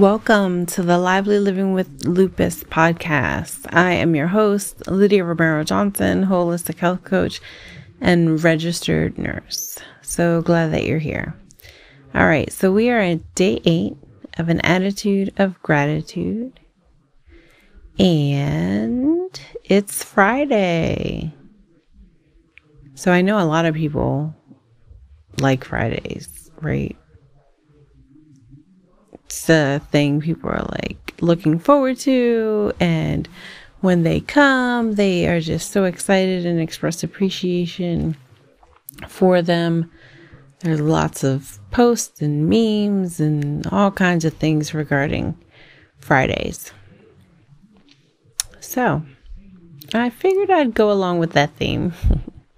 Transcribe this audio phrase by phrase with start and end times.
[0.00, 3.66] Welcome to the Lively Living with Lupus podcast.
[3.70, 7.38] I am your host, Lydia Romero Johnson, holistic health coach
[8.00, 9.76] and registered nurse.
[10.00, 11.36] So glad that you're here.
[12.14, 13.94] All right, so we are at day eight
[14.38, 16.58] of an attitude of gratitude,
[17.98, 21.34] and it's Friday.
[22.94, 24.34] So I know a lot of people
[25.40, 26.96] like Fridays, right?
[29.30, 33.28] A thing people are like looking forward to, and
[33.80, 38.16] when they come, they are just so excited and express appreciation
[39.08, 39.90] for them.
[40.60, 45.36] There's lots of posts and memes and all kinds of things regarding
[45.98, 46.72] Fridays.
[48.60, 49.02] So,
[49.94, 51.92] I figured I'd go along with that theme.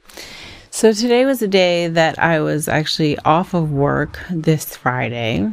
[0.70, 5.52] so, today was a day that I was actually off of work this Friday.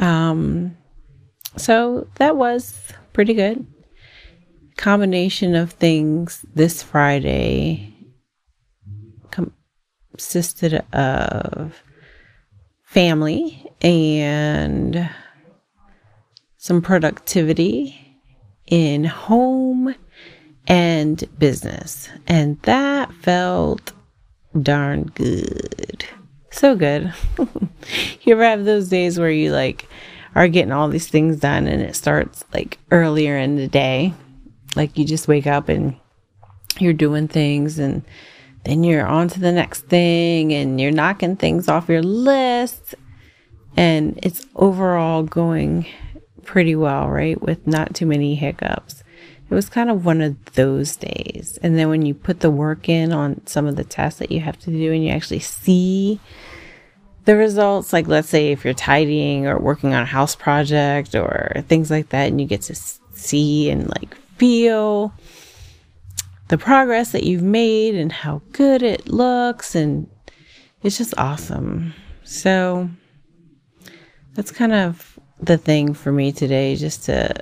[0.00, 0.76] Um,
[1.56, 3.66] so, that was pretty good.
[4.76, 7.94] Combination of things this Friday
[9.30, 11.82] consisted of
[12.82, 15.08] family and
[16.56, 18.20] some productivity
[18.66, 19.94] in home
[20.66, 22.08] and business.
[22.26, 23.92] And that felt
[24.60, 26.04] darn good.
[26.50, 27.12] So good.
[28.22, 29.88] you ever have those days where you like
[30.34, 34.14] are getting all these things done and it starts like earlier in the day?
[34.76, 35.96] Like you just wake up and
[36.78, 38.02] you're doing things and
[38.64, 42.94] then you're on to the next thing and you're knocking things off your list
[43.76, 45.86] and it's overall going
[46.44, 47.40] pretty well, right?
[47.40, 49.02] With not too many hiccups.
[49.48, 51.58] It was kind of one of those days.
[51.62, 54.40] And then when you put the work in on some of the tasks that you
[54.40, 56.20] have to do and you actually see
[57.24, 61.62] the results, like let's say if you're tidying or working on a house project or
[61.68, 65.12] things like that, and you get to see and like feel
[66.48, 70.08] the progress that you've made and how good it looks and
[70.82, 71.94] it's just awesome.
[72.24, 72.88] So
[74.34, 77.34] that's kind of the thing for me today just to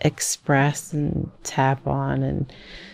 [0.00, 2.52] express and tap on and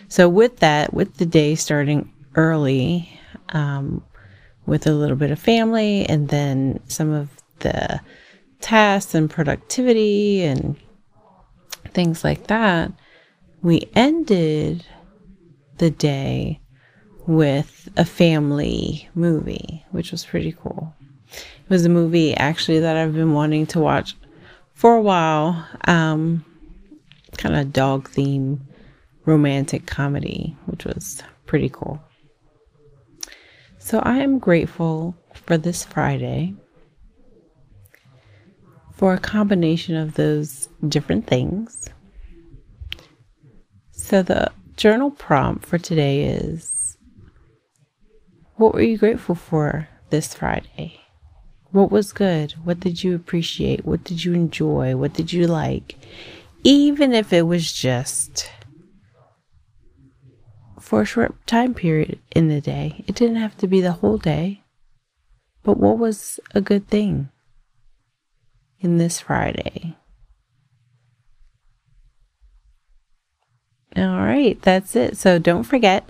[0.08, 3.20] so with that with the day starting early
[3.50, 4.02] um,
[4.66, 7.28] with a little bit of family and then some of
[7.60, 8.00] the
[8.60, 10.76] tasks and productivity and
[11.92, 12.90] things like that
[13.64, 14.84] we ended
[15.78, 16.60] the day
[17.26, 20.94] with a family movie, which was pretty cool.
[21.32, 24.14] It was a movie actually that I've been wanting to watch
[24.74, 25.66] for a while.
[25.88, 26.44] Um,
[27.38, 28.60] kind of dog theme
[29.24, 31.98] romantic comedy, which was pretty cool.
[33.84, 36.54] So I am grateful for this Friday
[38.94, 41.90] for a combination of those different things.
[43.92, 46.96] So, the journal prompt for today is
[48.56, 50.98] What were you grateful for this Friday?
[51.70, 52.52] What was good?
[52.64, 53.84] What did you appreciate?
[53.84, 54.96] What did you enjoy?
[54.96, 55.96] What did you like?
[56.62, 58.50] Even if it was just
[60.84, 64.18] for a short time period in the day, it didn't have to be the whole
[64.18, 64.62] day.
[65.62, 67.30] But what was a good thing
[68.80, 69.96] in this Friday?
[73.96, 75.16] All right, that's it.
[75.16, 76.06] So don't forget,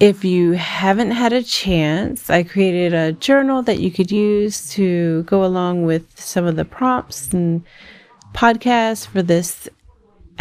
[0.00, 5.22] if you haven't had a chance, I created a journal that you could use to
[5.24, 7.62] go along with some of the prompts and
[8.34, 9.68] podcasts for this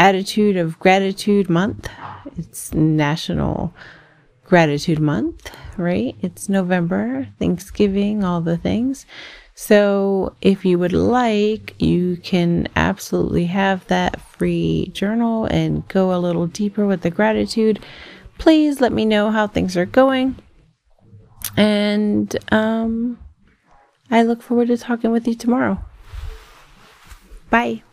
[0.01, 1.87] Attitude of Gratitude Month.
[2.35, 3.71] It's National
[4.43, 6.15] Gratitude Month, right?
[6.23, 9.05] It's November, Thanksgiving, all the things.
[9.53, 16.17] So, if you would like, you can absolutely have that free journal and go a
[16.17, 17.79] little deeper with the gratitude.
[18.39, 20.35] Please let me know how things are going.
[21.55, 23.19] And um,
[24.09, 25.79] I look forward to talking with you tomorrow.
[27.51, 27.83] Bye.